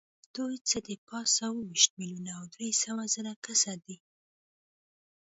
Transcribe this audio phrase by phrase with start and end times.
[0.35, 3.97] دوی څه د پاسه اووه ویشت میلیونه او درې سوه زره کسه دي.